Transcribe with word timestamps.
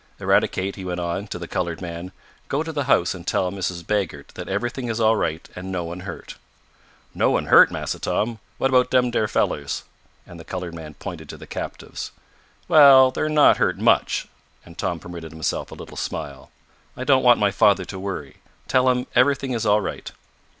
"Eradicate," 0.19 0.77
he 0.77 0.83
went 0.83 0.99
on, 0.99 1.27
to 1.27 1.37
the 1.37 1.47
colored 1.47 1.79
man, 1.79 2.11
"go 2.47 2.63
to 2.63 2.71
the 2.71 2.85
house 2.85 3.13
and 3.13 3.27
tell 3.27 3.51
Mrs. 3.51 3.85
Baggert 3.85 4.29
that 4.29 4.49
everything 4.49 4.87
is 4.87 4.99
all 4.99 5.15
right 5.15 5.47
and 5.55 5.71
no 5.71 5.83
one 5.83 5.99
hurt." 5.99 6.37
"No 7.13 7.29
one 7.29 7.45
hurt, 7.45 7.69
Massa 7.69 7.99
Tom? 7.99 8.39
What 8.57 8.71
about 8.71 8.89
dem 8.89 9.11
dere 9.11 9.27
fellers?" 9.27 9.83
and 10.25 10.39
the 10.39 10.43
colored 10.43 10.73
man 10.73 10.95
pointed 10.95 11.29
to 11.29 11.37
the 11.37 11.45
captives. 11.45 12.11
"Well, 12.67 13.11
they're 13.11 13.29
not 13.29 13.57
hurt 13.57 13.77
much," 13.77 14.27
and 14.65 14.75
Tom 14.75 14.99
permitted 14.99 15.33
himself 15.33 15.69
a 15.69 15.75
little 15.75 15.97
smile. 15.97 16.49
"I 16.97 17.03
don't 17.03 17.21
want 17.21 17.39
my 17.39 17.51
father 17.51 17.85
to 17.85 17.99
worry. 17.99 18.37
Tell 18.67 18.89
him 18.89 19.05
everything 19.13 19.51
is 19.51 19.67
all 19.67 19.81
right." 19.81 20.11